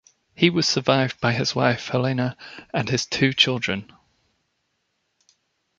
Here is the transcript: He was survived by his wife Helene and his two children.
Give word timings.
He 0.33 0.49
was 0.49 0.67
survived 0.67 1.19
by 1.21 1.31
his 1.31 1.53
wife 1.53 1.89
Helene 1.89 2.33
and 2.73 2.89
his 2.89 3.05
two 3.05 3.33
children. 3.33 3.93